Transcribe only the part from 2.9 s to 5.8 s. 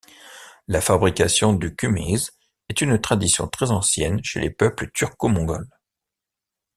tradition très ancienne chez les peuples turco-mongols.